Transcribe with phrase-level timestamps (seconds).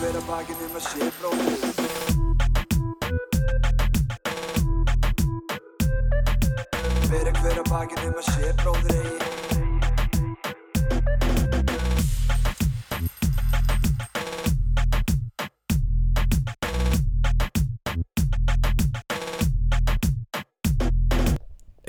[0.00, 1.60] hver að bakinn um að sé bróðir
[7.10, 9.20] Bera hver að bakinn um að sé bróðir eigi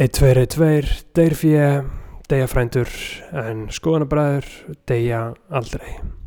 [0.01, 1.67] Eitt, tveir, eitt, tveir, deyr fjö,
[2.31, 2.89] deyja frændur,
[3.37, 4.49] en skoðanabræður,
[4.89, 6.20] deyja aldrei.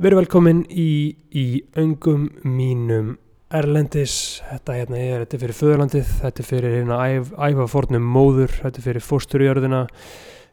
[0.00, 1.46] Við erum velkomin í, í
[1.78, 3.16] öngum mínum
[3.52, 8.54] Erlendis, þetta hérna er, þetta er fyrir föðurlandið, þetta er fyrir hérna æf, æfafornum móður,
[8.62, 9.82] þetta er fyrir fósturjörðina,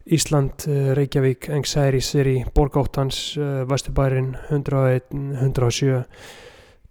[0.09, 3.37] Ísland, eh, Reykjavík, Engsæri, Siri, Borgáttans,
[3.69, 5.07] Vesturbærin, 101,
[5.39, 6.03] 107,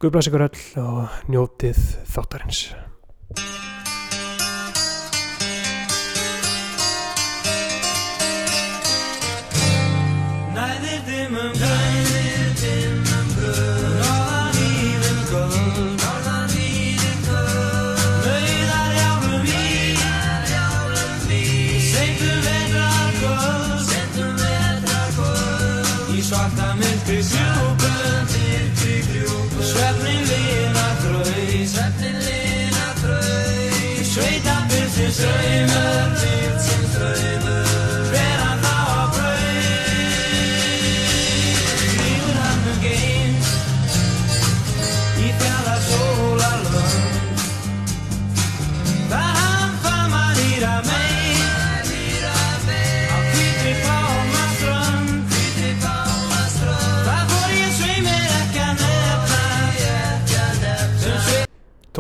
[0.01, 2.69] Guðblæs ykkur öll og njótið þáttarins.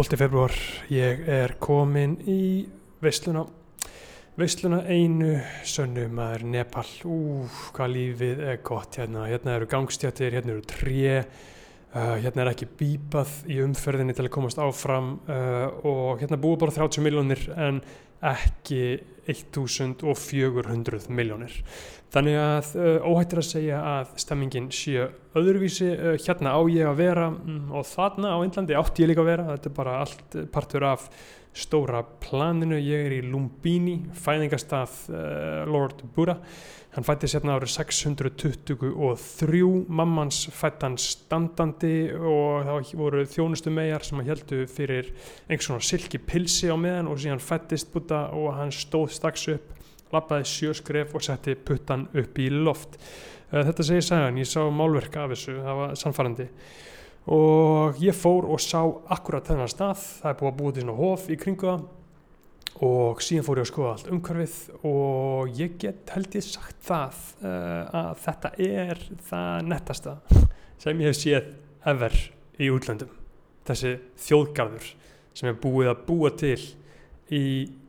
[0.08, 0.16] 12.
[0.16, 0.54] februar,
[0.88, 2.64] ég er komin í
[3.04, 3.42] veisluna
[4.40, 5.34] veisluna einu
[5.68, 7.44] sönnu maður Nepal, ú,
[7.76, 11.18] hvað lífið er gott hérna, hérna eru gangstjættir hérna eru tré
[11.94, 16.60] uh, hérna er ekki bípað í umferðinni til að komast áfram uh, og hérna búið
[16.64, 17.80] bara 30 miljónir en
[18.28, 18.98] ekki
[19.28, 21.54] 1400 miljónir
[22.12, 25.08] þannig að uh, óhættir að segja að stemmingin sé
[25.38, 25.90] öðruvísi.
[26.24, 29.50] Hérna á ég að vera mm, og þarna á Indlandi átti ég líka að vera.
[29.52, 31.08] Þetta er bara allt partur af
[31.58, 36.38] stóra planinu, ég er í Lumbini fæðingastað uh, Lord Buddha
[36.98, 44.18] hann fætti sérna árið 623 mammans fætti hann standandi og það voru þjónustu megar sem
[44.18, 45.12] hann heldu fyrir
[45.46, 49.76] einhvers svona silki pilsi á meðan og síðan fættist Buddha og hann stóð strax upp
[50.10, 52.98] lappaði sjöskref og setti puttan upp í loft.
[53.52, 56.48] Eh, Þetta segir sagan, ég sá málverk af þessu, það var sannfærandi
[57.28, 58.80] og ég fór og sá
[59.12, 61.86] akkurat þennan stað, það er búið að búið til svona hof í kringu það
[62.84, 64.56] og síðan fór ég að skoða allt umhverfið
[64.86, 69.00] og ég get held ég sagt það uh, að þetta er
[69.30, 70.14] það nettasta
[70.78, 71.48] sem ég hef séð
[71.88, 72.14] ever
[72.58, 73.10] í útlöndum.
[73.66, 73.96] Þessi
[74.28, 74.86] þjóðgarður
[75.36, 76.60] sem er búið að búa til
[77.34, 77.44] í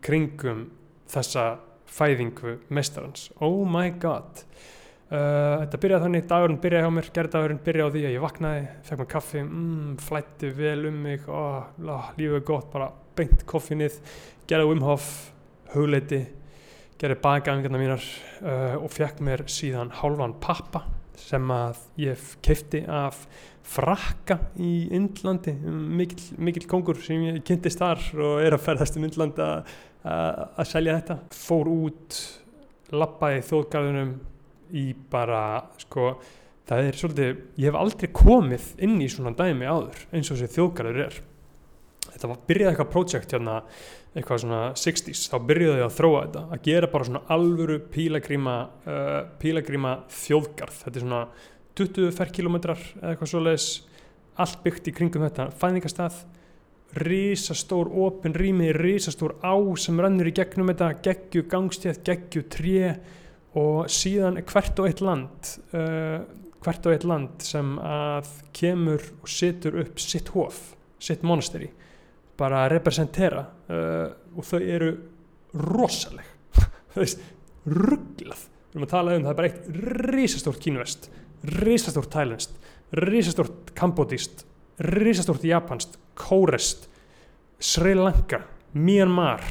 [0.05, 0.66] kringum
[1.09, 1.45] þessa
[1.89, 4.44] fæðingu mestarans oh my god.
[5.09, 8.66] Uh, þetta byrjaði þannig, dagurinn byrjaði hjá mér gerðdagurinn byrjaði á því að ég vaknaði
[8.85, 11.63] fekk mér kaffi, mm, flætti vel um mig oh,
[12.17, 14.00] lífið er gott, bara beint koffinnið,
[14.50, 15.09] gerði umhof
[15.74, 16.24] hugleiti,
[17.00, 18.07] gerði bagaðingarna mínar
[18.41, 20.85] uh, og fekk mér síðan hálfan pappa
[21.19, 23.25] sem að ég keifti af
[23.69, 25.53] frakka í Indlandi.
[25.62, 30.96] Mikill, mikill kongur sem ég kynntist þar og er að ferðast um Indland að selja
[30.97, 31.19] þetta.
[31.35, 32.19] Fór út
[32.96, 34.13] lappaði þjóðgarðunum
[34.79, 35.41] í bara
[35.81, 36.13] sko
[36.69, 40.56] það er svolítið, ég hef aldrei komið inn í svona dæmi áður eins og þessi
[40.58, 41.19] þjóðgarður er
[42.14, 43.59] þetta var byrjaði eitthvað projekt hérna
[44.18, 48.56] eitthvað svona 60s, þá byrjaði ég að þróa þetta að gera bara svona alvöru pílagríma
[48.66, 49.94] uh, pílagríma
[50.24, 50.81] þjóðgarð.
[50.84, 51.22] Þetta er svona
[51.80, 53.70] 20 ferkilometrar eða eitthvað svoleiðis.
[54.40, 55.50] Allt byggt í kringum þetta.
[55.59, 56.24] Fæðingastað
[57.06, 62.96] risastór opin rými, risastór á sem rennur í gegnum þetta, geggju gangstétt, geggju tré
[63.59, 66.26] og síðan hvert og eitt land uh,
[66.59, 71.70] hvert og eitt land sem að kemur og setur upp sitt hof, sitt monasteri
[72.40, 74.91] bara að representera uh, og þau eru
[75.59, 76.28] rosaleg.
[76.94, 77.24] Þú veist,
[77.70, 79.70] rugglað við erum að tala um það er bara eitt
[80.14, 81.09] risastórt kínvest
[81.59, 82.70] risastórt tælenskt
[83.00, 84.46] risastórt kambodíst
[84.80, 86.88] risastórt japanst, kórest
[87.59, 88.40] Sri Lanka,
[88.72, 89.44] Myanmar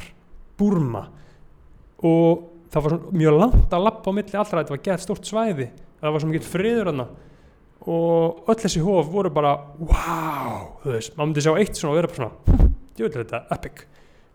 [0.57, 1.03] Burma.
[2.01, 5.67] Og það var mjög langt að lappa á milli allra, þetta var gett stórt svæði
[5.99, 7.05] það var svo mikið friður hana
[7.89, 11.99] og öll þessi hóf voru bara wow, þú veist, maður myndi sjá eitt svona og
[11.99, 12.68] vera bara svona,
[12.99, 13.83] djöðlega þetta epic.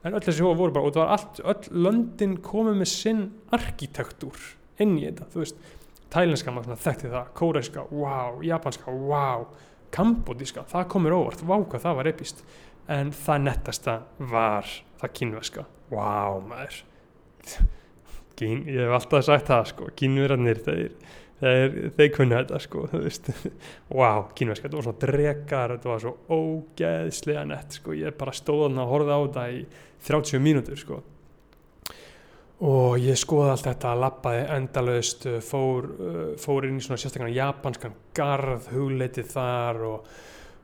[0.04, 3.22] En öll þessi hóf voru bara, og það var allt öll löndin komið með sinn
[3.56, 4.50] arkitektúr
[4.84, 5.62] inn í þetta, þú veist.
[6.14, 9.46] Tælenska, maður svona þekkti það, kóreiska, wow, japanska, wow,
[9.94, 12.44] kambodíska, það komur óvart, vá hvað það var epist,
[12.92, 13.96] en það nettasta
[14.34, 14.68] var
[15.00, 16.82] það kínverska, wow, maður,
[18.38, 20.94] Kín, ég hef alltaf sagt það, sko, kínverarnir, þeir,
[21.40, 23.30] þeir, þeir kunna þetta, sko, þú veist,
[23.98, 28.68] wow, kínverska, þetta var svona drekar, þetta var svo ógeðslega nett, sko, ég bara stóð
[28.70, 29.64] að horfa á þetta í
[30.08, 31.00] 30 mínútur, sko,
[32.64, 37.40] og ég skoði allt þetta lappaði endalaust uh, fór, uh, fór inn í svona sérstaklega
[37.40, 40.14] japanskan garð, hugleitið þar og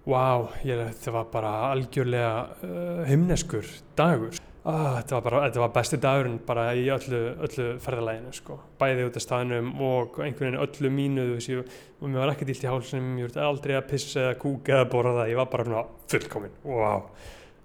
[0.08, 3.68] wow, ég, þetta var bara algjörlega uh, himneskur
[3.98, 8.58] dagur ah, þetta, var bara, þetta var besti dagurinn bara í öllu, öllu ferðalæginu sko.
[8.80, 12.66] bæði út af staðnum og einhvern veginn öllu mínu ég, og mér var ekkert illt
[12.66, 15.86] í hálsum ég var aldrei að pissa eða kúka eða borða ég var bara svona
[16.12, 17.06] fullkomin wow.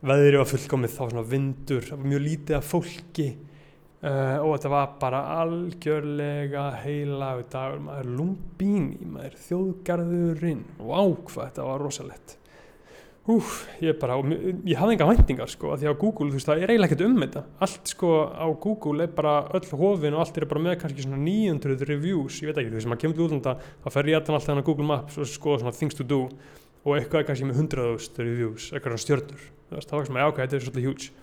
[0.05, 3.29] veðri var fullkomið, þá svona vindur mjög lítið af fólki.
[4.05, 10.61] Uh, og þetta var bara algjörlega heila dagur, maður lumbíni, maður þjóðgarðurinn.
[10.77, 12.35] Vá hvað þetta var rosalett
[13.25, 16.59] Úf, ég bara, ég hafði enga væntingar sko, af því á Google, þú veist, það
[16.61, 17.41] er eiginlega ekkert um þetta.
[17.65, 21.17] Allt sko á Google er bara öll hofin og allt er bara með kannski svona
[21.23, 24.37] 900 reviews, ég veit ekki, þú veist, maður kemur til útlanda þá fer ég alltaf
[24.37, 26.21] alltaf á Google Maps og skoða svona things to do
[26.85, 29.51] og eitthvað er kannski með 100.000 reviews, eitthvað svona stjörnur.
[29.65, 31.13] Þú veist, það var svona, já ok, þetta er svolítið huge.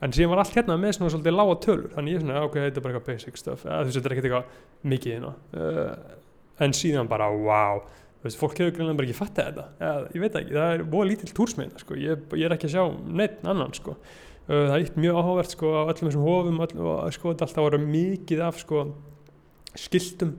[0.00, 2.78] En síðan var allt hérna með svona svolítið lága tölur þannig ég svona, ok, þetta
[2.78, 3.66] er bara eitthvað basic stuff.
[3.66, 5.32] Þú veist, þetta er ekkert eitthvað mikið hérna.
[5.50, 6.22] Uh,
[6.62, 7.82] en síðan bara, wow
[8.24, 11.10] veist, fólk hefur greinlega bara ekki fattað þetta eða, ég veit ekki, það er búið
[11.10, 11.96] lítill túrsmeina sko.
[12.00, 12.84] ég, ég er ekki að sjá
[13.20, 13.96] neitt annan sko.
[14.50, 17.66] það er eitt mjög áhugavert sko, á öllum þessum hofum öll, og sko, þetta alltaf
[17.66, 18.86] voru mikið af sko,
[19.78, 20.34] skiltum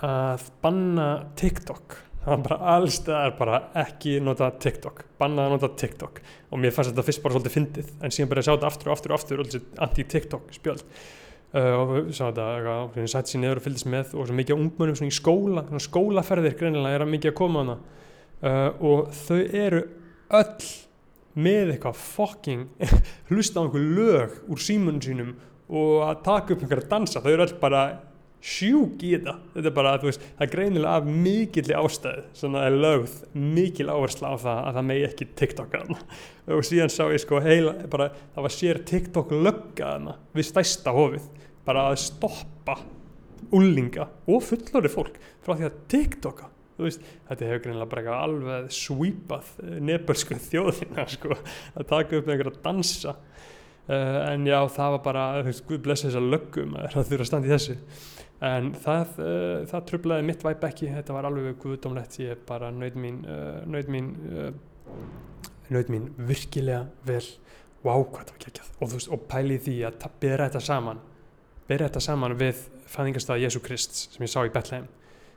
[0.00, 6.20] að banna TikTok það var bara allstæðar bara ekki nota TikTok, banna að nota TikTok
[6.50, 8.90] og mér fannst þetta fyrst bara svolítið fyndið en síðan bara að sjá þetta aftur
[8.90, 10.84] og aftur og aftur og þessi anti-TikTok spjöld
[11.50, 15.14] og við sá þetta sætti sér niður og fylgdist með og svo mikið ungmönnum í
[15.14, 17.78] skóla skólaferðir greinilega er að mikið að koma hana
[18.44, 19.82] uh, og þau eru
[20.30, 20.68] öll
[21.40, 22.68] með eitthvað fucking
[23.30, 25.34] hlusta á einhver lög úr símunum sínum
[25.70, 27.22] og að taka upp einhverja dansa.
[27.22, 27.82] Þau eru öll bara
[28.40, 29.36] sjúk í þetta.
[29.54, 34.32] Þetta er bara, veist, það er greinilega af mikilli ástæð, svona er lögð mikil áhersla
[34.32, 35.82] á það að það megi ekki TikToka
[36.50, 40.94] og síðan sá ég sko heila, bara, það var sér TikTok lögga hana við stæsta
[40.96, 41.28] hofið
[41.66, 42.78] bara að stoppa
[43.56, 46.50] úlinga og fullori fólk frá því að TikToka
[46.84, 49.50] veist, þetta hefur greinilega bara alveg svípað
[49.84, 51.36] nefnbörsku þjóðina sko,
[51.74, 53.16] að taka upp einhverja dansa.
[53.90, 55.26] Uh, en já, það var bara,
[55.66, 57.76] Guð blessa þessa löggum að það þurfa að standa í þessu.
[58.50, 62.98] En það, uh, það trublaði mitt væp ekki, þetta var alveg guðdómlegt ég bara naut
[63.00, 64.12] mín uh, naut mín
[65.90, 67.24] mín virkilega vel.
[67.80, 68.72] Wow, hvað það var geggjað.
[68.76, 71.00] Og, veist, og pæli því að bera þetta saman
[71.70, 74.88] bera þetta saman við fæðingastað Jésu Krist sem ég sá í Bethlehem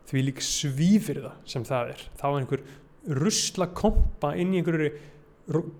[0.10, 2.06] því lík svífir það sem það er.
[2.20, 2.64] Þá er einhver
[3.24, 4.92] rusla kompa inn í einhverju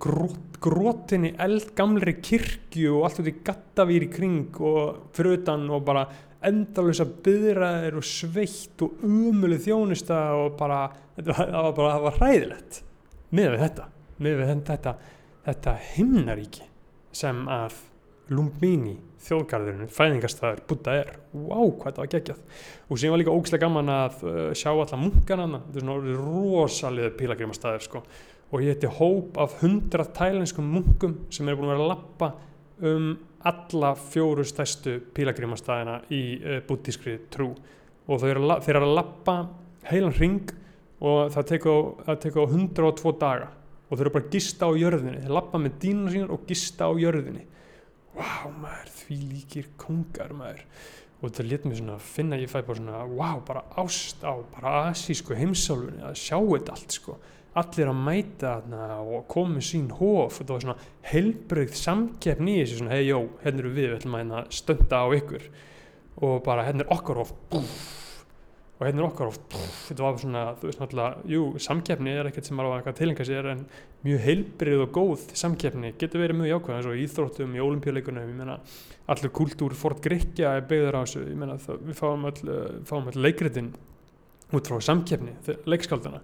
[0.04, 5.86] grót, grótinni eldgamlri kirkju og allt út í gattavýr í kring og fyrir utan og
[5.88, 6.04] bara
[6.44, 10.86] endalösa byðraðir og sveitt og umulig þjónusta og bara,
[11.16, 12.82] það var bara, það var hræðilegt.
[13.34, 13.88] Með við þetta,
[14.20, 14.96] með við þetta,
[15.48, 16.70] þetta himnaríki
[17.16, 17.80] sem að
[18.32, 21.12] Lumbini þjóðgarðurinn, fæðingastæður, Buddha er.
[21.34, 22.40] Wow, hvað þetta var geggjað.
[22.88, 25.62] Og síðan var líka ógislega gaman að uh, sjá alla munkana þarna.
[25.66, 28.04] þetta er svona rosaliður pílagrimastæður sko.
[28.54, 32.28] og ég heiti hóp af hundrað tælenskum munkum sem eru búin að vera að lappa
[32.86, 33.08] um
[33.50, 37.54] alla fjóru stærstu pílagrimastæðina í uh, buddískri trú.
[38.08, 39.38] Og þau eru, að þeir að lappa
[39.88, 40.54] heilan ring
[41.04, 43.50] og það tekur, tekur 102 daga.
[43.88, 45.24] Og þau eru bara að gista á jörðinni.
[45.24, 47.48] Þeir lappa með dýnuna sínar og gista á jörðinni
[48.18, 50.66] wow maður, því líkir kongar maður.
[51.20, 54.34] Og þetta létt mér svona að finna ég fæ bara svona, wow, bara ást á
[54.56, 57.16] bara asísku heimsálfunni að sjá þetta allt sko,
[57.62, 62.64] allir að mæta þarna og með sín hóf og það var svona helbreyð samkeppni í
[62.64, 65.50] þessu svona, hei jó, hérna eru við, við ætlum að hérna stönda á ykkur.
[66.24, 67.78] Og bara hérna er okkar hóf búf,
[68.84, 72.28] og hérna er okkar hóf búf, þetta var svona, þú veist náttúrulega jú, samkeppni er
[72.28, 73.62] ekkert sem maður á að tilenga sér en
[74.04, 78.28] mjög heilbrið og góð samkeppni getur verið mjög jákvæð eins og í íþróttum í olimpíuleikunum,
[78.28, 78.58] ég meina
[79.14, 83.08] allur kultúr Fort Grekja er byggður á þessu ég meina við fáum öll, uh, fáum
[83.14, 83.72] öll leikritin
[84.52, 86.20] út frá samkeppni leikskaldana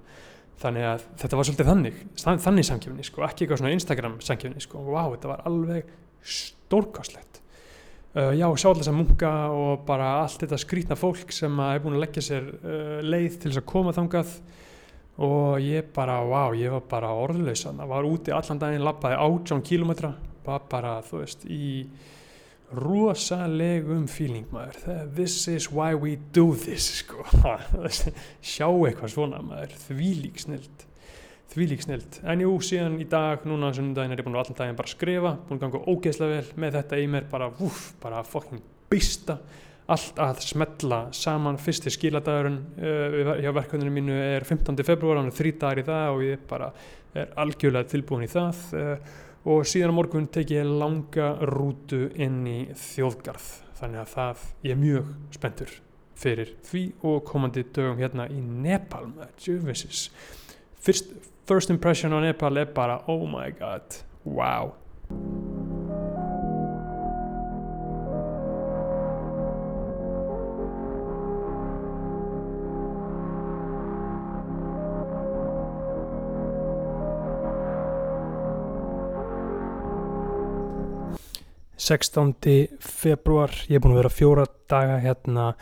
[0.60, 2.04] þannig að þetta var svolítið þannig
[2.44, 5.94] þannig samkeppni, sko, ekki eitthvað svona Instagram samkeppni, sko, wow, þetta var alveg
[6.28, 7.40] stórkostlegt
[8.16, 11.84] uh, já, sjá alltaf þess að munka og bara allt þetta skrýtna fólk sem er
[11.84, 14.34] búin að leggja sér uh, leið til þess að koma þangað.
[15.20, 19.66] Og ég bara, wow, ég var bara orðlaus það var úti allan daginn, lappaði átján
[19.68, 20.14] kílómetra.
[20.46, 21.90] Var bara, þú veist, í
[22.72, 25.10] rosalegum feeling maður.
[25.16, 27.26] This is why we do this sko.
[28.54, 29.76] Sjá eitthvað svona maður.
[29.88, 30.40] Þvílík
[31.50, 34.58] snild þvílík snild en jú síðan í dag núna sunnudaginn er ég búin að allan
[34.60, 38.24] daginn bara skrifa búin að ganga ógeðslega vel með þetta í mér bara vúf, bara
[38.24, 39.40] fucking bista
[39.90, 44.78] allt að smetla saman fyrsti skiladagurinn uh, hjá verkefninu mínu er 15.
[44.86, 46.70] februar hann er þrý dagar í það og ég bara
[47.18, 49.16] er algjörlega tilbúin í það uh,
[49.50, 53.48] og síðan á morgun tek ég langa rútu inn í þjóðgarð.
[53.80, 55.74] Þannig að það ég er mjög spenntur
[56.20, 60.10] fyrir því og komandi dögum hérna í Nepal með Juvisis
[60.80, 61.12] first,
[61.50, 64.70] first impression á Nepal er bara oh my god, wow.
[81.80, 85.56] Sextándi februar, ég er búin að vera fjóra daga hérna.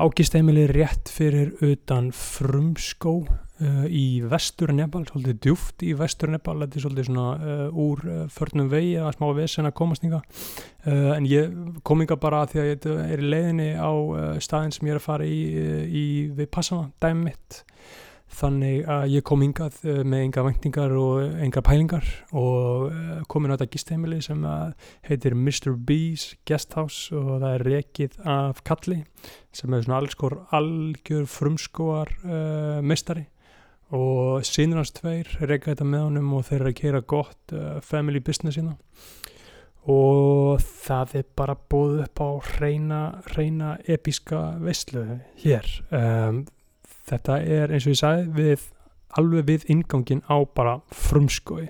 [0.00, 3.26] Ágisteimili rétt fyrir utan frumskó
[3.62, 8.02] uh, í vestur Nepal, svolítið djúft í vestur Nepal, þetta er svolítið svona uh, úr
[8.04, 11.54] uh, förnum vegi að smá vesen að komast inga uh, en ég
[11.86, 13.92] kom inga bara því að ég er í leiðinni á
[14.42, 15.40] staðin sem ég er að fara í,
[15.86, 17.62] í við passana, dæmi mitt
[18.36, 22.90] þannig að ég kom hingað með enga væntingar og enga pælingar og
[23.30, 24.42] komin á þetta gisteimili sem
[25.06, 25.76] heitir Mr.
[25.78, 28.98] B's Guesthouse og það er rekið af Kalli
[29.54, 33.28] sem er svona alls skor algjör frumskóar uh, mestari
[33.94, 37.78] og sínur hans tveir reka þetta með honum og þeir eru að kera gott uh,
[37.84, 38.76] family business hérna.
[39.86, 43.00] Og það er bara búið upp á reyna,
[43.36, 45.04] reyna episka veistlu
[45.38, 45.68] hér.
[45.94, 46.42] Um,
[47.06, 48.68] þetta er eins og ég sagði við,
[49.20, 51.68] alveg við ingangin á bara frumskói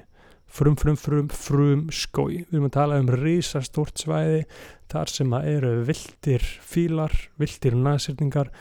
[0.57, 4.45] frum, frum, frum, frum skói við erum að tala um risastórt svæði
[4.93, 8.53] þar sem að eru viltir fílar, viltir næsirningar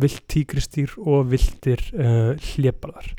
[0.00, 3.12] vilt tígristýr og viltir uh, hlébarðar.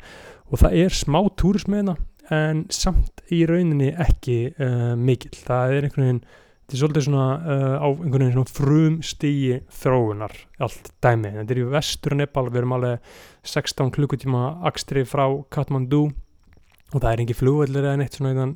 [0.50, 1.96] Og það er smá túrismeina
[2.32, 7.26] en samt í rauninni ekki uh, mikill, það er einhvern veginn þetta er svolítið svona
[7.38, 10.34] uh, á einhvern veginn svona frum stíi þróunar
[10.66, 13.10] allt dæmi, þetta er í vestur Nepal við erum alveg
[13.46, 16.08] 16 klukkutíma akstri frá Kathmandu
[16.92, 18.48] og það er engi flugveldur eða neitt svona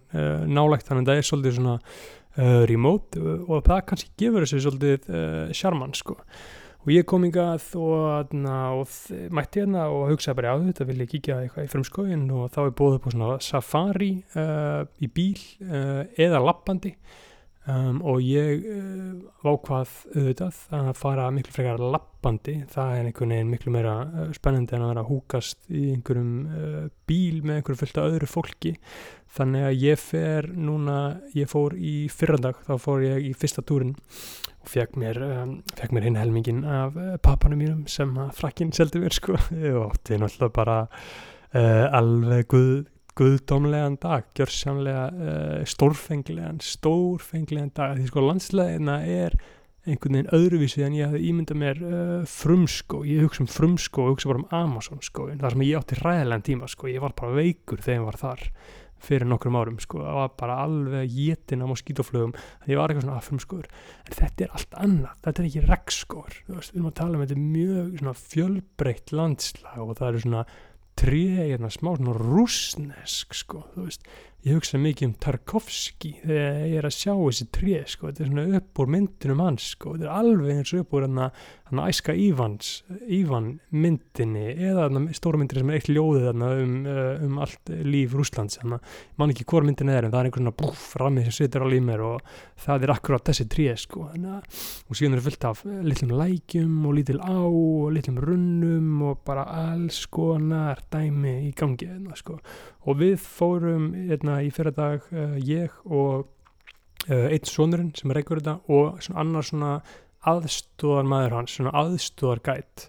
[0.50, 1.76] nálægt þannig að það er svolítið svona
[2.70, 6.18] remote og það kannski gefur þessu svolítið uh, sjarman sko
[6.80, 8.94] og ég kom hingað og, og
[9.36, 12.60] mætti hérna og hugsaði bara á þetta vil ég kíkja eitthvað í frumskóin og þá
[12.62, 16.94] er búið upp á safari uh, í bíl uh, eða lappandi
[17.70, 19.12] um, og ég uh,
[19.44, 22.56] vákvað auðvitað að fara miklu frekar lappandi.
[22.70, 26.84] Það er einhvern veginn miklu meira uh, spennandi en að vera húkast í einhverjum uh,
[27.08, 28.74] bíl með einhverju fullt af öðru fólki.
[29.36, 31.00] Þannig að ég fer núna
[31.38, 33.94] ég fór í fyrrandag þá fór ég í fyrsta túrin
[34.60, 38.74] og fekk mér, um, fekk mér hinn helmingin af uh, pappanum mínum sem að frakkin
[38.76, 39.38] seldi mér sko.
[39.38, 40.80] Og þetta er náttúrulega bara
[41.50, 42.84] alveg guð,
[43.20, 47.98] guðdómlegan dag, gjörsamlega uh, stórfenglegan, stórfenglegan dag.
[47.98, 49.36] Því sko landslegina er
[49.88, 54.14] einhvern veginn öðruvísi en ég hafði ímyndað mér uh, frumskó, ég hugsa um frumskó og
[54.14, 57.36] hugsa bara um Amazon skó þar sem ég átti ræðilegan tíma sko, ég var bara
[57.36, 58.46] veikur þegar ég var þar
[59.00, 63.06] fyrir nokkrum árum sko, það var bara alveg jétin á moskítoflugum, þannig ég var eitthvað
[63.06, 63.70] svona affrumskóður,
[64.04, 65.14] en þetta er allt annað.
[65.24, 69.96] Þetta er ekki regnskóður, við erum að tala um þetta mjög svona fjölbreytt landslag og
[69.96, 70.44] það eru svona
[70.98, 74.06] tré, hérna, smá svona rúsnesk sko, þú veist,
[74.40, 78.30] ég hugsa mikið um Tarkovski þegar ég er að sjá þessi tré sko, þetta er
[78.30, 81.90] svona upp úr myndinum hans sko, þetta er alveg eins og upp úr hann að
[81.90, 82.70] æska Ívans,
[83.12, 88.16] Ívan myndinni eða þarna stóra myndinni sem er eitt ljóðið um, uh, um allt líf
[88.16, 90.86] Rússlands, þannig að ég man ekki hvort myndin er en það er einhvern svona búf
[91.02, 92.32] rammið sem situr alveg í mér og
[92.64, 96.96] það er akkurat þessi tré sko, og síðan er fullt af eh, litlum lækjum og
[96.96, 102.40] lítil á og litlum runnum og bara alls konar dæmi í gangi hérna, sko.
[102.88, 103.92] og við fórum
[104.30, 106.28] hérna, í fyrir dag uh, ég og
[107.08, 109.72] uh, einn sonurinn sem reykur þetta og svona annar svona
[110.30, 112.86] aðstóðar maður hans, svona aðstóðar gætt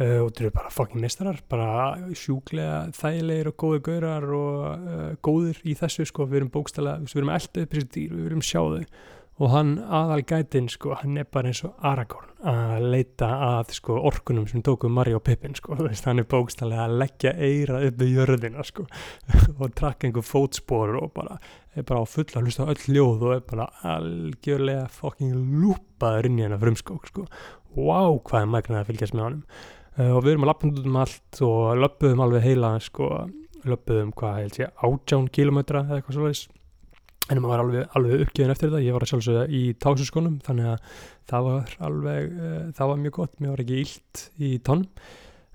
[0.00, 1.70] uh, og þetta eru bara fucking mistarar, bara
[2.14, 4.90] sjúklega þægilegir og góði gaurar og
[5.22, 7.34] góðir í þessu sko, við erum bókstæla, við erum
[7.96, 8.84] dýr, við erum sjáðu
[9.40, 13.96] og hann aðal gætin sko, hann er bara eins og Aragorn að leita að sko
[14.10, 17.80] orkunum sem tóku Mari og Pippin sko, þú veist, hann er bókstælega að leggja eira
[17.88, 18.84] upp í jörðina sko
[19.60, 21.40] og trakka einhver fótspor og bara
[21.74, 26.40] er bara á fulla að hlusta öll ljóð og er bara algjörlega fucking lúpaður inn
[26.40, 27.26] í hennar frumskók sko.
[27.76, 29.42] Wow, hvað er magnað að fylgjast með honum.
[29.94, 33.10] Uh, og við erum að lappa um allt og löppuðum alveg heila sko,
[33.68, 36.48] löppuðum hvað held ég átján kilometra eða eitthvað svoleiðis
[37.30, 38.82] en maður var alveg, alveg uppgjöðin eftir þetta.
[38.84, 40.94] Ég var að sjálfsögða í tásuskónum þannig að
[41.30, 44.86] það var alveg uh, það var mjög gott, mér var ekki illt í tónum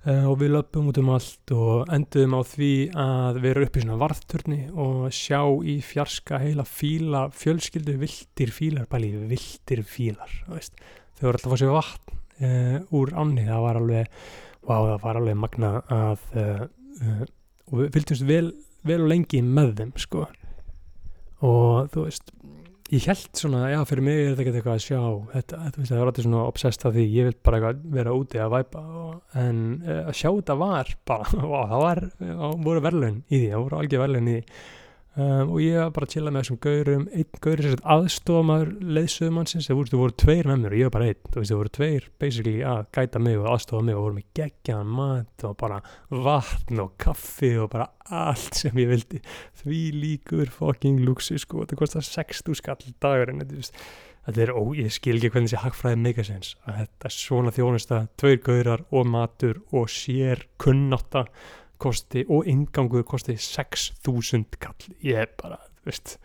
[0.06, 2.72] uh, og við löpum út um allt og enduðum á því
[3.06, 8.88] að vera upp í svona varðturni og sjá í fjarska heila fíla fjölskyldu vildir fílar,
[8.92, 14.24] bæli vildir fílar, þau voru alltaf fá sér vatn uh, úr ánni, það var alveg
[14.66, 16.24] vá, það var alveg magna að
[17.66, 18.46] og við fylgdumst vel,
[18.88, 20.24] vel og lengi með þeim sko
[21.44, 22.32] og þú veist
[22.94, 25.00] ég held svona, já fyrir mig er þetta ekki eitthvað að sjá
[25.34, 28.42] þetta, þú veist það var alltaf svona obsessed af því, ég vil bara vera úti
[28.42, 32.84] að væpa og, en uh, að sjá þetta var bara, vá, það var það voru
[32.86, 34.60] verðlun í því, það voru algjör verðlun í því
[35.16, 37.06] um, og ég var bara að chilla með þessum gaurum.
[37.16, 40.96] Einn gaur er sérst aðstofamaður leiðsöðumannsins, það voru, voru tveir með mér og ég var
[40.96, 44.06] bara einn, þú veist það voru tveir basically að gæta mig og aðstofa mig og
[44.06, 45.82] voru með geggjaðan mat og bara
[46.30, 47.90] vatn og kaffi og bara
[48.26, 49.22] allt sem ég vildi.
[49.62, 51.64] Því líkur fucking luxu sko.
[51.64, 53.44] Þetta kostar 60 skall dagurinn
[54.26, 58.02] þetta, er, ó, ég skil ekki hvernig þessi hagfræði megasens að þetta er svona þjónusta
[58.20, 61.28] tveir gaurar og matur og sér kunnátta
[61.82, 64.88] kosti og ingangur kosti 6.000 kall.
[65.04, 66.18] Ég er bara, veist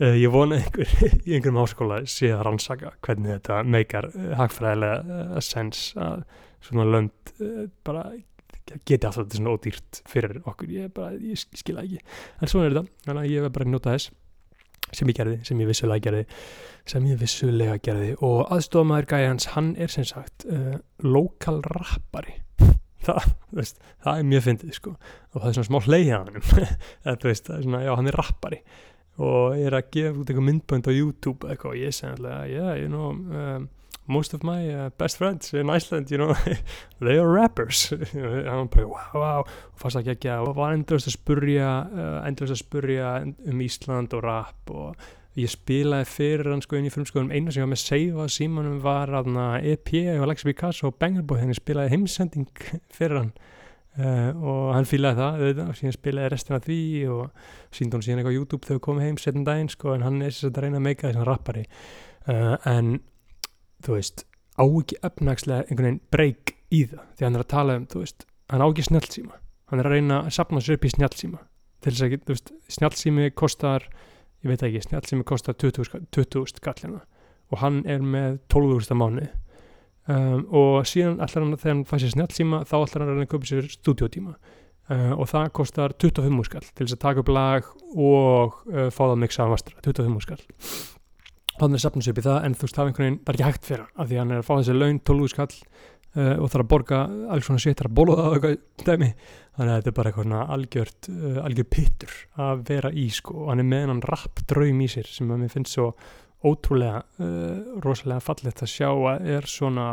[0.00, 0.88] uh, ég vona einhver
[1.26, 6.24] í einhverjum háskóla sé að rannsaka hvernig þetta meikar uh, hagfræðilega uh, sens að
[6.62, 7.32] svona lönd
[7.82, 8.04] bara
[8.86, 10.68] geti alltaf þetta svona ódýrt fyrir okkur.
[10.70, 11.98] Ég, bara, ég skila ekki.
[12.38, 14.12] En svona er þetta, þannig að ég verð bara að nota þess
[14.92, 16.22] sem ég gerði, sem ég vissulega gerði
[16.92, 18.12] sem ég vissulega gerði.
[18.22, 20.46] Og aðstofamæður gæjans, hann er sem sagt
[21.02, 22.38] lokal rappari
[23.06, 23.28] það,
[23.58, 24.94] veist, það er mjög fyndið sko.
[25.32, 26.40] Og það er svona smá hann
[27.04, 28.62] eða þú veist, það er svona, já, hann er rappari.
[29.20, 31.74] Og ég er að gefa út eitthvað myndbönd á YouTube eitthvað.
[31.74, 33.68] Og ég segi alltaf, yeah, you know um,
[34.06, 36.34] most of my uh, best friends in Iceland, you know
[37.00, 37.92] they are rappers.
[37.92, 39.40] Og hann bara, wow, wow.
[39.72, 44.16] Og fannst ekki ekki og var endurist að spurja uh, endurist að spurja um Ísland
[44.16, 47.72] og rap og ég spilaði fyrir hann sko inn í frumskoðum eina sem ég var
[47.72, 52.64] með seifa símanum var aðna EP og Alexi Picasso og Banger Boy henni spilaði heimsending
[52.96, 53.32] fyrir hann.
[53.92, 58.22] Uh, og hann fílaði það auðvitað, og síðan spilaði restina því og síndi hún síðan
[58.22, 60.80] eitthvað á YouTube þegar komum heim setjum daginn sko en hann er þess að reyna
[60.80, 61.64] að meika þessan rappari.
[62.24, 62.94] Uh, en
[63.84, 64.24] þú veist
[64.56, 68.02] á ekki efnagslega einhvern veginn breyk í það því hann er að tala um, þú
[68.04, 69.38] veist, hann á ekki snjálfsíma
[69.72, 71.42] hann er að reyna að sapna sér upp í snjálfsíma
[71.82, 73.88] til þess að, þú veist, snjálfsími kostar
[74.42, 77.02] ég veit ekki, snjall sem kostar 20 20 skallina
[77.52, 79.26] og hann er með 12.000 mánu
[80.08, 83.14] um, og síðan allar hann þegar hann fæ sér snjall síma þá allar hann að
[83.14, 87.22] reyna að köpa sér stúdiotíma uh, og það kostar 25 skall til þess að taka
[87.22, 90.42] upp lag og uh, fá það miksa að vastra, 25 skall.
[91.60, 94.02] Hann er sapnus upp í það en þú veist það er ekki hægt fyrir hann
[94.02, 95.50] af því hann er að fá þessi laun 12 skall
[96.16, 98.48] uh, og þarf að borga alls svona sétt, þarf að bóla það
[98.82, 99.14] þannig
[99.52, 103.36] að þetta er bara eitthvað algjört uh, algjör pittur að vera í sko.
[103.44, 105.92] Og hann er með hann rapp draum í sér sem að mér finnst svo
[106.42, 109.88] ótrúlega uh, rosalega fallegt að sjá að er svona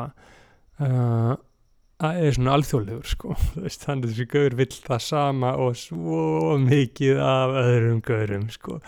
[0.79, 3.33] að er svona alþjóðlegur sko.
[3.59, 8.79] Veist, þannig að þessi gaur vill það sama og svo mikið af öðrum gaurum sko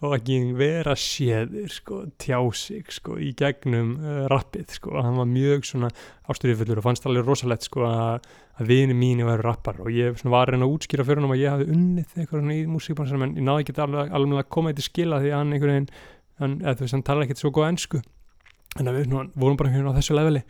[0.00, 5.66] fucking vera séðir sko, tjá sig sko í gegnum uh, rappið sko, hann var mjög
[5.68, 5.90] svona
[6.30, 9.82] ástyrjufullur og fannst alveg rosalegt sko að, að vini mínu væri rappar.
[9.84, 12.56] Og ég svona, var reyna að útskýra fyrir hann að ég hafi unnið eitthvað svona
[12.56, 15.56] í músíkbransanum en ég náði ekki alveg, alveg að koma eitthvað skila því að hann
[15.56, 15.90] einhvern veginn,
[16.40, 18.04] hann, eða þú veist, hann tala ekkert svo góð ennsku
[18.80, 20.46] en við nú, vorum bara hérna á þessu leveli.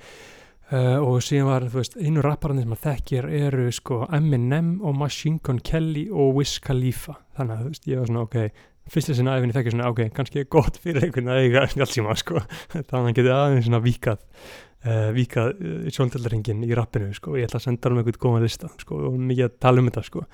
[0.70, 4.94] Uh, og síðan var, þú veist, einu rapparandi sem að þekkir eru sko Eminem og
[4.94, 7.16] Machine Gun Kelly og Wiz Khalifa.
[7.34, 10.42] Þannig að þú veist, ég var svona, ok fyrsta sinna aðeins þekkir svona, ok, kannski
[10.42, 12.42] er gott fyrir einhvern að eiga snjálfsíma, sko.
[12.72, 17.48] Þannig að hann geti aðeins svona víkað uh, víkað uh, sjóndeldaringin í rappinu, sko, ég
[17.48, 20.26] ætla að senda um einhvern góðan lista, sko, og mikið að tala um þetta, sko.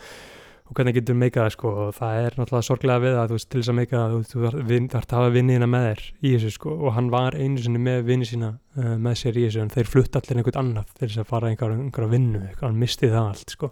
[0.66, 1.72] Og hvernig getur meikað það sko?
[1.78, 4.40] Og það er náttúrulega sorglega við það þú veist til þess að meika það þú
[4.42, 6.72] þarf að hafa vinnina með þér í þessu sko.
[6.80, 9.92] Og hann var einu sinni með vinni sína uh, með sér í þessu en þeir
[9.92, 13.54] flutt allir einhvern annað til þess að fara einhver, einhverja vinnu hann misti það allt
[13.54, 13.70] sko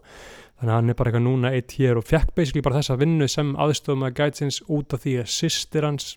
[0.59, 3.29] þannig að hann er bara eitthvað núna eitt hér og fekk basically bara þessa vinnu
[3.31, 6.11] sem aðstofum að gætsins út af því að sýstir hans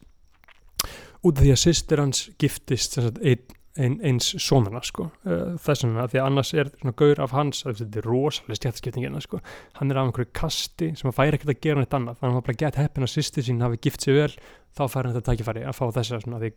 [1.25, 3.41] út af því að sýstir hans giftist sagt, ein,
[3.77, 5.09] ein, eins sonana sko.
[5.25, 6.71] Uh, þess vegna því að annars er
[7.01, 9.41] gaur af hans þetta er rosalega stjætskiptingina sko.
[9.79, 12.21] Hann er af einhverju kasti sem að færi ekkert að gera neitt annað.
[12.21, 14.31] Þannig að hann bara gett heppin að sýstir sín hafi gift sér vel
[14.77, 16.53] þá fær hann þetta tækifæri að fá þessa svona því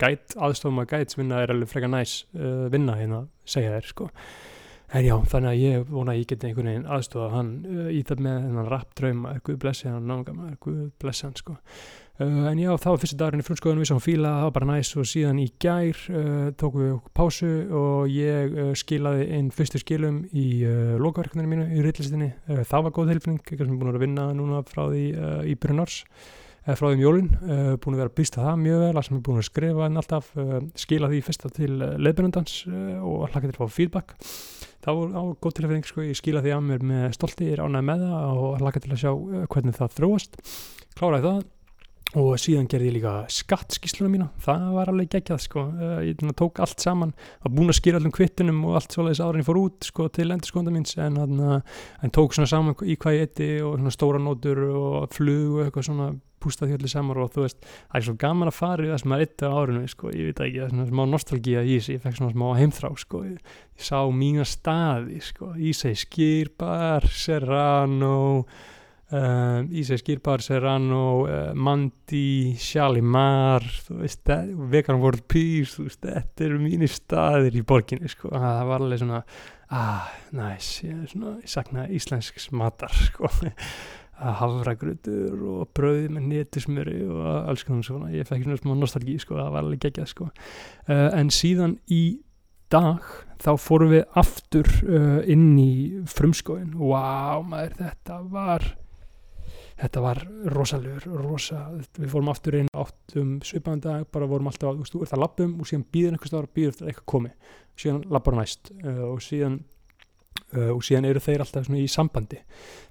[0.47, 4.09] aðstofum að gæts vinna er alveg freka næs uh, vinna hérna segja þér sko
[4.91, 8.01] En já, þannig að ég vona að ég geti einhvern veginn aðstofa hann uh, í
[8.07, 11.55] það með þennan rap drauma, Guð blessi hann náðum, Guð blessi hann sko.
[12.21, 14.69] Uh, en já, það var fyrsta dagurinn í frumskoðunum, við sáum fíla, það var bara
[14.73, 20.25] næs og síðan í gær uh, tókum við pásu og ég skilaði einn fyrstu skilum
[20.35, 20.49] í
[21.01, 22.33] lokaverkninu mínu í rillistinni.
[22.51, 25.07] Uh, það var góð tilfinning, eitthvað sem er búin að vinna núna frá því
[25.47, 25.87] í byrjun
[26.61, 26.69] árs.
[26.69, 29.17] eh, frá þeim jólin, uh, búin að vera að býsta það mjög vel, það sem
[29.17, 32.57] er búin að skrifa en alltaf uh, skila því fyrsta til leifbyrjandans
[33.01, 34.17] og hlaka til að fá feedback
[34.81, 37.65] það var á góð tilfinning sko, ég skila því að mér með stolti, ég er
[37.65, 39.13] ánægð með það og hlaka til að sjá
[39.53, 40.39] hvernig það þróast
[40.97, 41.43] kláraði það
[42.19, 44.29] og síðan gerði ég líka skattskísluna mína.
[44.43, 45.67] Það var alveg geggjað sko.
[45.77, 47.13] Uh, ég tók allt saman,
[47.45, 50.75] var búin að skýra allum kvittunum og allt svoleiðis árin fór út sko til endurskónda
[50.75, 50.97] míns.
[50.99, 51.45] En, hann,
[52.03, 55.87] en tók svona saman í hvað ég eitti og stóra nótur og flug og eitthvað
[55.91, 56.09] svona
[56.41, 57.23] pústaði því allir saman.
[57.23, 59.53] Og þú veist það er svo gaman að fara í það sem maður eitti á
[59.61, 62.35] árinu sko, ég veit ekki, það er svona smá nostalgía í þessi ég fekk svona
[62.35, 63.23] smá heimþrá sko.
[63.29, 65.55] Ég, ég sá mína staði sko.
[65.71, 68.19] Ísæ Skýrbar, Serrano
[69.13, 73.65] uh, Ísæ Skýrbar, Serrano uh, Mandi, Shalimar
[74.71, 79.23] Vegan World Peace veist, þetta eru mínir staðir í borginni sko, það var alveg svona
[79.71, 83.31] ah, næs, ég, er svona, ég sakna íslensks matar sko.
[84.21, 89.15] Að hafragrutur og brauð með netusmjöri og alls konar svona ég fekk svona smá nostalgí
[89.23, 90.27] sko, það var alveg geggjað sko.
[90.91, 92.21] Uh, en síðan í
[92.71, 93.07] dag
[93.41, 95.73] þá fórum við aftur uh, inn í
[96.11, 98.67] frumskóin wow maður þetta var
[99.81, 100.21] þetta var
[100.53, 101.65] rosalegur rosa,
[101.97, 105.25] við fórum aftur inn áttum svipaðan dag, bara vorum alltaf þú veist, þú ert að
[105.25, 107.35] lappum og síðan býður einhvers staðar býður eftir að eitthvað komi,
[107.81, 109.61] síðan lappar næst uh, og síðan
[110.55, 112.41] uh, og síðan eru þeir alltaf í sambandi.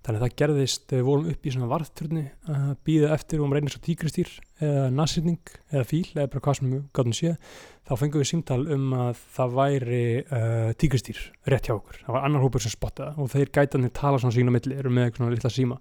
[0.06, 3.58] Þannig að það gerðist, við vorum upp í svona varðturni að býða eftir og um
[3.58, 4.32] reynir svo tíkristýr
[4.63, 7.58] eða nasýtning eða fíl eða bara hvað sem við gátum séð
[7.89, 12.02] þá fengum við símtal um að það væri uh, tíkristýr rétt hjá okkur.
[12.06, 15.10] Það var annar hópur sem spottaði og þeir gætandi tala svona sína milli, eru með
[15.10, 15.80] eitthvað svona litla síma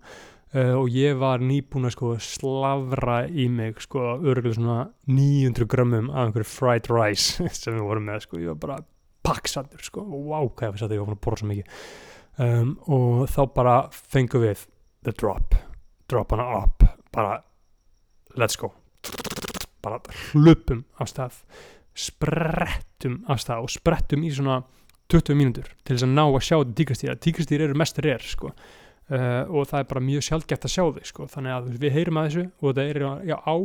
[0.54, 4.78] uh, og ég var nýbúin að sko slavra í mig sko örgulega svona
[5.10, 8.78] 900 grömmum af einhverju fried rice sem við vorum með sko, ég var bara
[9.28, 11.80] pakksattur sko, wow hvað ég var sattur, ég var búin að borða svo mikið.
[12.38, 14.66] Um, og þá bara fengum við
[15.06, 15.56] the drop,
[16.08, 17.40] drop hana up bara
[18.38, 18.72] let's go.
[19.82, 19.98] Bara
[20.32, 21.42] hlupum af stað
[21.98, 24.60] sprettum af stað og sprettum í svona
[25.10, 28.52] 20 mínútur til þess að ná að sjá þetta tíkristýra tíkristýr eru mest reyr sko
[29.12, 31.28] uh, og það er bara mjög sjálfgeft að sjá þau sko.
[31.32, 33.56] Þannig að við heyrum að þessu og það er já, á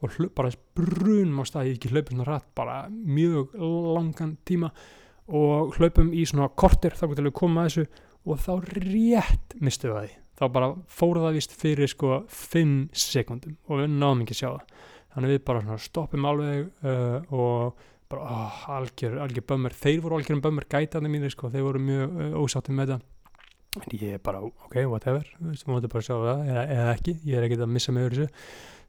[0.00, 4.70] og hlup, bara brunum á stað ég ekki hlaupum svona rætt bara mjög langan tíma
[5.28, 9.92] og hlaupum í svona kortir þá getur við koma að þessu og þá rétt mistu
[9.92, 10.16] það því.
[10.40, 14.48] Þá bara fóru það vist fyrir sko 5 sekundum og við náðum ekki að sjá
[14.48, 14.82] það.
[15.10, 20.40] Þannig við bara stoppum alveg uh, og bara oh, algjör, algjör bömmur, þeir voru algjör
[20.42, 23.04] bömmur gætandi mínir sko, þeir voru mjög uh, ósátti með það
[23.94, 27.16] ég er bara, ok, whatever þú veist, við mútum bara sjá það, eða, eða ekki
[27.22, 28.28] ég er ekkert að missa með þessu.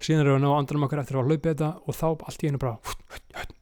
[0.02, 2.50] Síðan erum við að ná andanum okkar eftir að hlaupa þetta og þá allt í
[2.50, 2.78] einu bara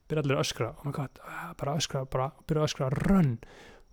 [0.09, 3.33] byrja allir að öskra, oh my god, ah, bara öskra bara byrja að öskra, run.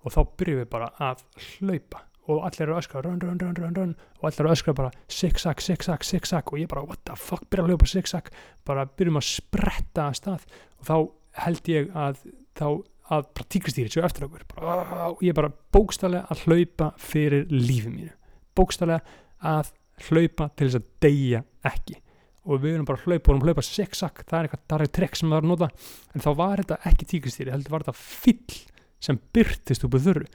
[0.07, 1.25] Og þá byrjum við bara að
[1.59, 2.05] hlaupa.
[2.27, 3.93] Og allir eru að öskra, run, run, run, run, run.
[4.21, 6.51] Og allir eru að öskra bara, zigzag, zigzag, zigzag.
[6.51, 8.31] Og ég bara, what the fuck, byrja að hlaupa zigzag.
[8.67, 10.47] Bara byrjum að spretta að stað.
[10.79, 10.97] Og þá
[11.43, 12.23] held ég að
[12.57, 12.69] þá
[13.13, 14.47] að bara tíkristýri svo eftir okkur.
[14.55, 18.13] Bara, og ég er bara bókstallega að hlaupa fyrir lífi mínu.
[18.57, 19.01] Bókstallega
[19.47, 19.71] að
[20.09, 22.01] hlaupa til þess að deyja ekki.
[22.47, 25.19] Og við erum bara að hlaupa, vorum að hlaupa zigzag það er eitthvað, er trekk
[25.19, 25.69] sem það var að nota.
[26.15, 28.59] En þá var þetta ekki tíkristýri, heldur var þetta fyll
[29.07, 30.27] sem byrtist úr þurru.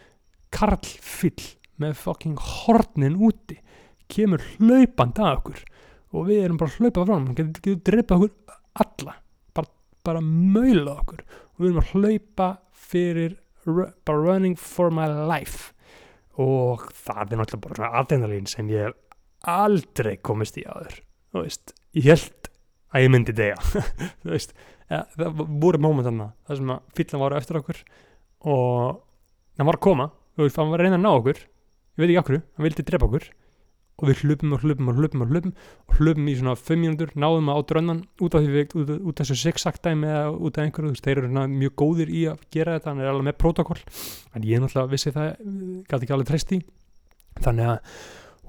[0.51, 1.45] Karl fyll
[1.81, 3.59] með fucking hornin úti.
[4.11, 5.61] Kemur hlaupand að okkur.
[6.11, 9.15] Og við erum bara að hlaupa frá hann hann getur, dreipað okkur alla.
[9.55, 9.71] Bara,
[10.03, 11.23] bara maula okkur.
[11.50, 12.49] og við erum að hlaupa
[12.91, 13.37] fyrir
[14.05, 15.71] bara running for my life.
[16.41, 18.97] Og það er náttúrulega bara svona adrenalín sem ég hef
[19.51, 21.01] aldrei komist í áður.
[21.31, 22.49] Þú veist, ég held
[22.91, 23.59] að ég myndi deyja.
[24.23, 24.55] Þú veist,
[24.91, 27.83] ja, það voru moment þarna það sem að fyllan var eftir okkur
[28.51, 29.03] og
[29.59, 30.09] hann var að koma.
[30.35, 31.45] Þú veist, hann var að reyna að ná okkur.
[31.91, 33.29] Ég veit ekki okkur, hann vildi drepa okkur
[34.01, 35.51] og við hlupum og hlupum og hlupum og hlupum
[35.87, 38.93] og hlupum í svona 5 mínútur, náðum að á drönnan út af því við, út,
[39.11, 41.75] út af þessu zigzag dæmi eða út af einhverju, þú veist, þeir eru svona mjög
[41.81, 43.79] góðir í að gera þetta, hann er alveg með protokoll
[44.33, 45.29] en ég náttúrulega vissi það,
[45.85, 46.61] gæti ekki alveg treyst í
[47.45, 47.95] þannig að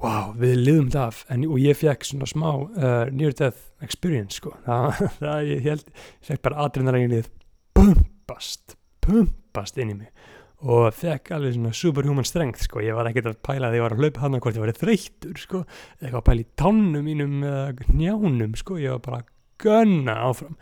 [0.02, 1.22] wow, við liðum það af.
[1.30, 5.86] En, og ég fekk svona smá uh, near death experience sko, það, það ég held
[5.86, 7.30] ég fekk bara adrenalinið
[7.76, 10.31] pumpast, pumpast inn í mig
[10.62, 13.96] og fekk alveg svona superhuman strength sko, ég var ekkert að pæla þegar ég var
[13.96, 15.62] að hlaupa hann hvort ég var þreyttur sko,
[15.98, 19.30] eitthvað að pæla í tánum mínum eða njánum sko, ég var bara að
[19.62, 20.56] gunna áfram.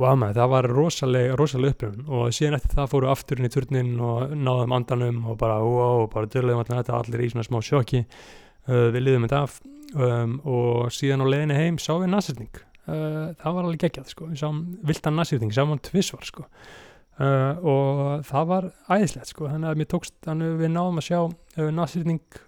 [0.00, 2.06] Og að maður, það var rosalega, rosalega upplifun.
[2.16, 6.06] Og síðan eftir það fóru aftur inn í turnin og náðum andanum og bara wow,
[6.10, 8.00] bara dörluðum allir þetta allir í svona smá sjokki.
[8.64, 9.60] Uh, við liðum þetta af.
[9.92, 14.28] Um, og síðan á leiðinni heim sá við nasýrning uh, það var alveg geggjað sko,
[14.30, 16.46] við sáum viltan nasýrning, sáum hann tvisvar sko
[17.20, 21.06] uh, og það var æðislegt sko, þannig að mér tókst þannig að við náðum að
[21.08, 22.40] sjá uh, nasýrning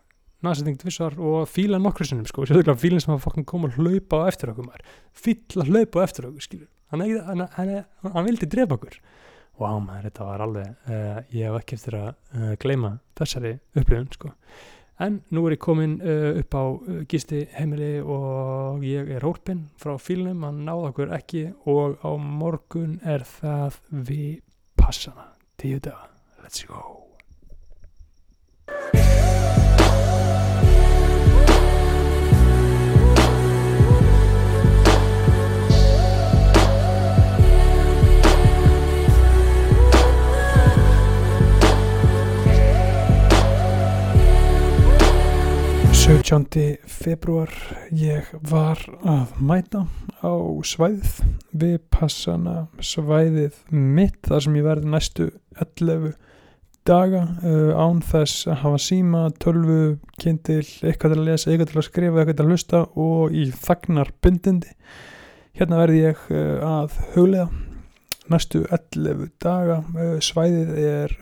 [0.45, 4.25] nasetting tvissar og fíla nokkru sinnum sko, sérstaklega fílinn sem að fokkin koma að hlaupa
[4.25, 4.83] á eftir okkur maður.
[5.17, 7.73] Fíl að hlaupa á eftir okkur skilur hann, hann, hann,
[8.05, 8.99] hann vildi drepa okkur.
[9.57, 14.33] Vá maður, þetta var alveg uh, ég hef ekki eftir að gleyma þessari upplifun sko.
[15.05, 16.65] En nú er ég komin upp á
[17.11, 23.01] gisti heimili og ég er hólpinn frá fílnum, hann náði okkur ekki og á morgun
[23.03, 24.37] er það við
[24.85, 26.11] passana tíu daga,
[26.43, 27.04] let's go
[46.05, 47.49] Sautjándi februar
[47.97, 48.77] ég var
[49.09, 49.87] að mæta
[50.21, 51.15] á svæðið
[51.57, 55.31] við passana svæðið mitt þar sem ég verði næstu
[55.65, 56.13] 11
[56.85, 61.81] daga uh, án þess að hafa síma, tölvu, kindil, eitthvað til að lesa, eitthvað til
[61.81, 64.77] að skrifa, eitthvað til að hlusta og í þagnar bindindi.
[65.57, 67.49] Hérna verði ég uh, að huglega
[68.29, 69.81] næstu 11 daga.
[69.97, 71.21] Uh, svæðið er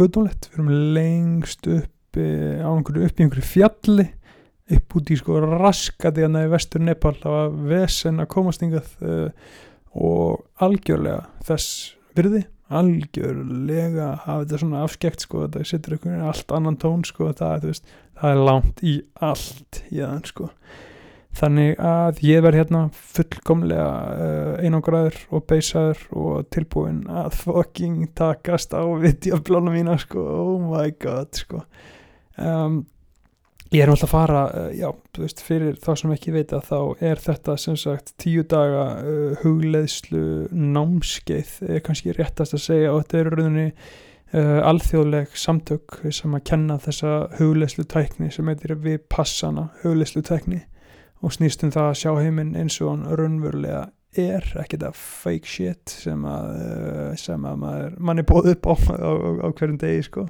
[0.00, 1.68] guðdónlegt, við erum lengst
[2.14, 4.06] uppi á einhverju upp í einhverju fjalli
[4.74, 8.88] upp út í sko raskati hérna í vestur Nepal, það var vesen að komast hingað
[9.04, 9.28] uh,
[9.94, 16.56] og algjörlega þess virði algjörlega hafa þetta svona afskekt sko, þetta setur einhvern veginn allt
[16.56, 20.48] annan tón sko, það, veist, það er langt í allt jáðan sko.
[21.34, 28.72] Þannig að ég verð hérna fullkomlega uh, einangraður og beisaður og tilbúin að fucking takast
[28.72, 31.64] á videoblóna mína sko, oh my god sko
[32.38, 32.82] um,
[33.74, 36.66] ég er náttúrulega að fara uh, já, þú veist, fyrir þá sem ekki veit að
[36.70, 42.92] þá er þetta sem sagt tíu daga uh, hugleðslu námskeið er kannski réttast að segja
[42.92, 48.48] og þetta er í rauninni uh, alþjóðleg samtök sem að kenna þessa hugleðslu tækni sem
[48.50, 50.62] heitir við passana hugleðslu tækni
[51.24, 53.86] og snýst um það að sjá heiminn eins og hann raunverulega
[54.20, 56.50] er, ekki þetta fake shit sem að,
[57.18, 60.26] sem að maður, mann er bóð upp á, á, á, á hverjum degi sko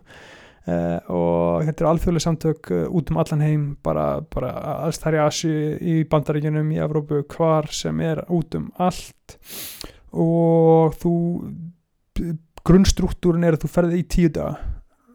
[0.64, 4.52] Uh, og þetta er alþjóðlega samtök uh, út um allan heim bara, bara
[4.88, 9.36] í Asi, í Bandaríkjunum í Evrópu, hvar sem er út um allt.
[10.16, 11.14] Og þú
[12.64, 14.70] grunnstruktúrin er að þú ferði í tíu daga.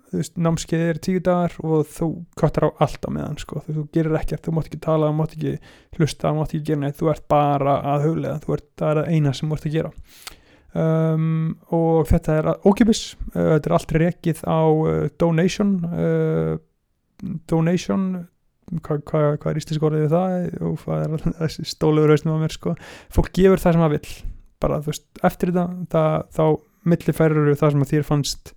[0.09, 2.07] Þú veist, námskeið er tíu dagar og þú
[2.37, 3.63] kvartar á allt á meðan sko.
[3.65, 5.55] þú, þú gerir ekkert, þú mátt ekki tala, þú mátt ekki
[5.97, 9.09] hlusta, þú mátt ekki gera neitt, þú ert bara að huglega, þú ert, er það
[9.13, 9.93] eina sem þú ert að gera
[10.77, 13.03] um, og þetta er ókipis
[13.33, 16.57] uh, þetta er allt rekið á uh, donation uh,
[17.49, 18.09] donation
[18.85, 20.33] hvað hva, hva er íslensk orðið við það?
[20.67, 21.15] Og hvað
[21.47, 22.75] er stólegur hausnum á mér sko.
[23.13, 24.15] fólk gefur það sem það vill
[24.59, 26.45] bara þú veist, eftir þetta það, þá
[26.89, 28.51] millifærur það sem þér fannst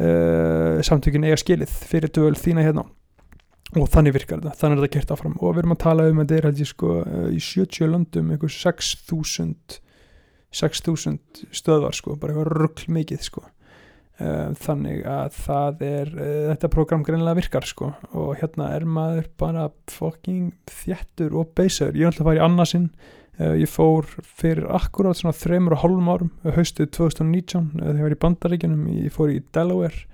[0.00, 2.86] uh, samtökin eiga skilið fyrir döl þína hérna.
[3.76, 5.38] Og þannig virkar þetta, þannig er þetta gert áfram.
[5.42, 7.90] Og við erum að tala um að þetta er held ég sko uh, í 70
[7.92, 9.80] löndum einhver 6.000
[10.54, 13.44] 6.000 stöðvar sko, bara eitthvað ruggl mikið sko.
[14.16, 19.26] Uh, þannig að það er uh, þetta program greinlega virkar sko og hérna er maður
[19.36, 22.86] bara fucking þjættur og beisar ég ætla að fara í annarsinn
[23.42, 28.00] uh, ég fór fyrir akkurát svona þreymur og hálfum árum uh, haustið 2019 uh, þegar
[28.00, 30.06] ég var í bandaríkjunum ég fór í Delaware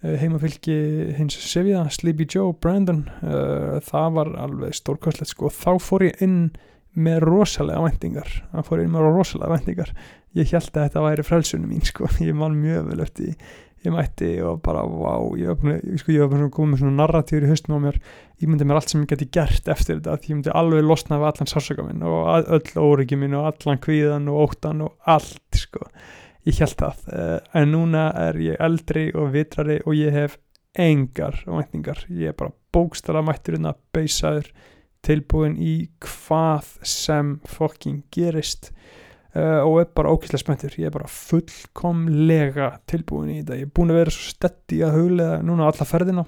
[0.00, 0.74] heimafylki
[1.16, 3.02] hins Sevilla, Sleepy Joe, Brandon.
[3.20, 5.50] Uh, það var alveg stórkostlegt sko.
[5.50, 6.38] Og þá fór ég inn
[7.00, 8.36] með rosalega væntingar.
[8.52, 9.90] Það fór inn með rosalega væntingar.
[10.38, 12.08] Ég held að þetta væri frelsunum mín sko.
[12.22, 13.34] Ég man mjög vel eftir
[13.80, 17.84] ég mætti og bara wow ég var, sko, komið með svona narratíður í haustum á
[17.86, 17.98] mér.
[18.40, 21.30] Ég myndi mér allt sem ég geti gert eftir þetta ég myndi alveg losna við
[21.30, 25.88] allan sársöka minn og öll óryggi minn og allan kvíðan og óttan og allt sko.
[26.48, 27.00] Ég held það.
[27.08, 30.36] Uh, en núna er ég eldri og vitrari og ég hef
[30.78, 32.04] engar væntingar.
[32.08, 34.52] Ég er bara bókstala mætturinn að beisaður
[35.06, 38.70] tilbúin í hvað sem fucking gerist
[39.34, 40.76] uh, og er bara ókýrslega spenntur.
[40.78, 43.60] Ég er bara fullkomlega tilbúin í þetta.
[43.62, 46.26] Ég er búin að vera svo stetti að huglega núna alla ferðina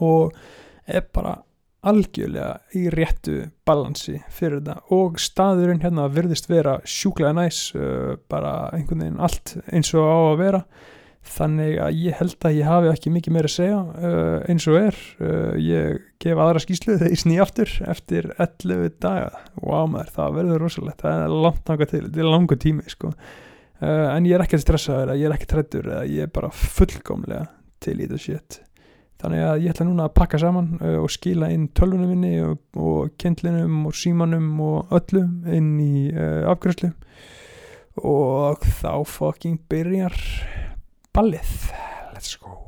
[0.00, 0.34] og
[0.90, 1.38] er bara
[1.80, 4.80] algjörlega í réttu balansi fyrir þetta.
[4.96, 10.18] Og staðurinn hérna virðist vera sjúklega næs uh, bara einhvern veginn allt eins og á
[10.18, 10.64] að vera
[11.26, 14.78] þannig að ég held að ég hafi ekki mikið meira að segja uh, eins og
[14.80, 15.02] er.
[15.20, 19.44] Uh, ég gef aðra skýslu þegar ég sný aftur eftir 11 daga.
[19.60, 21.04] Wow maður, það verður rosalegt.
[21.04, 23.12] Það er langt náttúrulega til, þetta er langur tími sko.
[23.12, 27.46] uh, en ég er ekki að stressa ég er ekki trættur, ég er bara fullkomlega
[27.80, 28.60] til í þetta shit.
[29.20, 32.56] Þannig að ég ætla núna að pakka saman uh, og skila inn tölvunum minni og,
[32.80, 36.94] og kendlinum og símanum og öllu inn í uh, afgræslu
[38.00, 40.14] og þá fucking byrjar
[41.14, 41.70] ballið.
[42.14, 42.60] Let's go.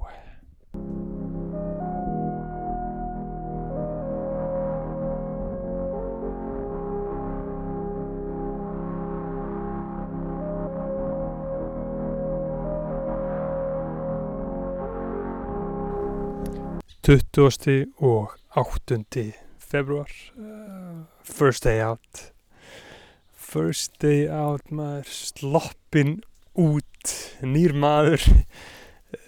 [17.03, 22.33] Tuttústi og áttundi februar uh, First day out.
[23.35, 26.21] First day out maður sloppin
[26.59, 28.27] út nýr maður.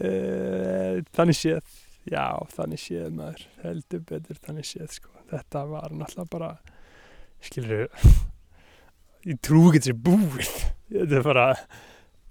[0.00, 3.48] Uh, þannig séð já þannig séð maður.
[3.64, 5.10] Heldur betur þannig séð sko.
[5.32, 6.52] Þetta var náttúrulega bara
[7.44, 7.88] skilur
[9.28, 10.54] ég trú ekki þessi búið.
[10.94, 11.48] Þetta er bara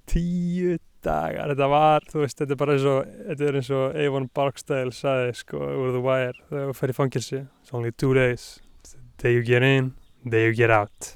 [0.09, 3.97] tíu dagar, þetta var, þú veist, þetta er bara eins og, þetta er eins og
[4.05, 8.13] Avon Barksdale sagði, sko, over the wire, þegar þú fer í fangilsi, it's only two
[8.15, 8.47] days,
[8.87, 11.15] the day you get in, the day you get out.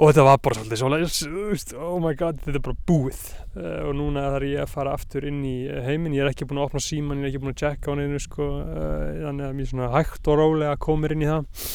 [0.00, 3.22] Og þetta var bara svolítið veist, oh my god, þetta er bara búið.
[3.52, 6.48] Uh, og núna þarf ég að fara aftur inn í eh, heiminn, ég er ekki
[6.48, 9.48] búin að opna síman, ég er ekki búin að checka á neinu, sko, uh, þannig
[9.48, 11.66] að mér svona hægt og rólega komir inn í það.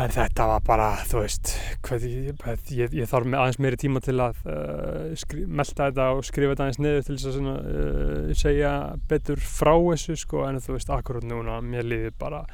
[0.00, 1.54] En þetta var bara, þú veist,
[1.86, 6.56] hvað, ég, ég, ég þarf aðeins meiri tíma til að uh, melta þetta og skrifa
[6.56, 7.56] þetta aðeins niður til þess að svona,
[8.42, 8.76] segja
[9.10, 12.46] betur frá þessu, sko, en þú veist, akkurát núna, mér líði bara,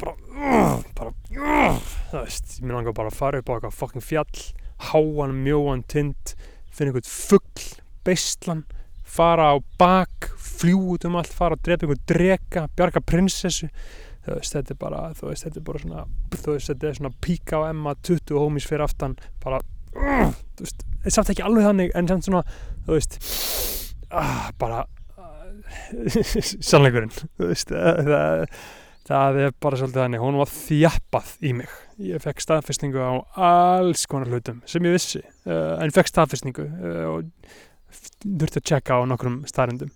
[0.00, 1.78] bara, uh, bara, uh,
[2.12, 4.44] þú veist, mér langar bara að fara upp á eitthvað fucking fjall,
[4.90, 6.34] háan, mjóan, tind,
[6.74, 7.68] finna einhvern fuggl,
[8.06, 8.64] beistlan,
[9.04, 13.70] fara á bak, fljú út um allt, fara að drepa einhvern drega, bjarga prinsessu,
[14.24, 16.98] þú veist, þetta er bara, þú veist, þetta er bara svona, þú veist, þetta er
[17.00, 19.60] svona píka á Emma, 20 homies fyrir aftan, bara,
[19.94, 22.44] uh, þú veist, þetta er samt ekki alveg þannig, en samt svona,
[22.86, 23.18] þú veist,
[24.10, 24.84] uh, bara,
[26.70, 28.46] sannleikurinn, þú veist, það,
[29.04, 31.72] það er bara svolítið þannig, hún var þjappað í mig,
[32.08, 33.12] ég fekk staðfestingu á
[33.48, 37.50] alls konar hlutum sem ég vissi, uh, en fekk staðfestingu uh, og
[38.24, 39.92] þurfti að checka á nokkrum staðrendum.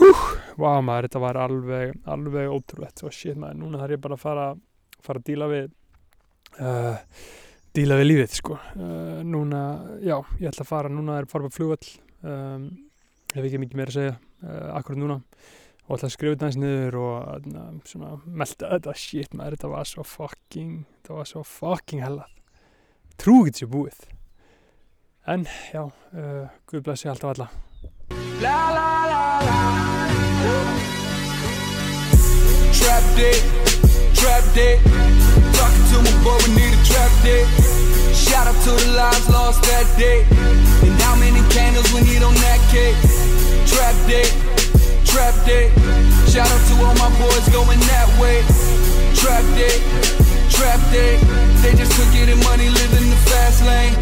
[0.00, 0.22] Húh,
[0.58, 3.04] vá maður, þetta var alveg, alveg ótrúlegt.
[3.06, 4.46] Og shit maður, núna þarf ég bara að fara,
[5.06, 5.68] fara að díla við,
[6.58, 6.96] uh,
[7.78, 8.56] díla við lífið sko.
[9.28, 9.60] Núna,
[10.02, 11.92] já, ég ætla að fara, núna er fara på flugvall,
[12.26, 12.66] um,
[13.36, 14.16] hef ekki mikið meira að segja,
[14.74, 15.20] akkurat núna
[15.84, 20.04] og skrifa þetta eins niður og uh, svona melda þetta, shit maður, þetta var svo
[20.08, 22.30] fucking, þetta var svo fucking hellað.
[23.20, 24.00] Trú ekki þessu búið.
[25.28, 27.48] En, já, uh, Guð blessi alltaf alla.
[28.42, 29.22] La la la.
[32.74, 33.42] Trap dick,
[34.16, 34.80] trap dick.
[35.56, 37.46] Talking to my boy, we need a trap dick.
[38.12, 40.24] Shout out to the lives lost that day.
[40.84, 42.96] And how many candles we need on that cake?
[43.68, 44.28] Trap dick,
[45.14, 45.70] trap dick.
[46.26, 48.42] Shout out to all my boys going that way.
[49.14, 49.78] Trap dick,
[50.50, 51.22] trap dick.
[51.62, 53.94] They just took it in money, living the fast lane.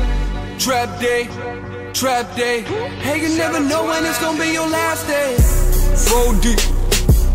[0.59, 1.29] Trap day,
[1.92, 2.62] trap day.
[3.05, 5.37] Hey, you never know when it's gonna be your last day.
[6.09, 6.61] Four deep,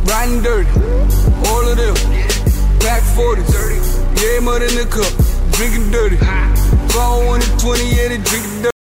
[0.09, 0.73] riding dirty,
[1.45, 1.95] all of them.
[2.81, 3.53] Back 40s,
[4.17, 5.13] yeah, mud in the cup,
[5.53, 6.17] drinking dirty.
[6.93, 8.76] Phone 120, yeah, they drinking dirty.